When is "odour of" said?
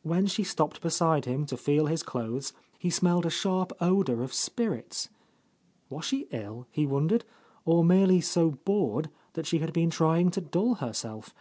3.82-4.32